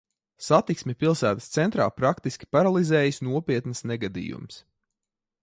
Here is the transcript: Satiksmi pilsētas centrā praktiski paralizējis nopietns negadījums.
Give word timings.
Satiksmi 0.43 0.95
pilsētas 1.03 1.49
centrā 1.57 1.87
praktiski 1.99 2.49
paralizējis 2.57 3.23
nopietns 3.29 3.87
negadījums. 3.93 4.61